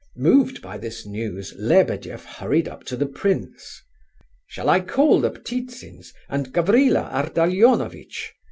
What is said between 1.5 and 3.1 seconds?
Lebedeff hurried up to the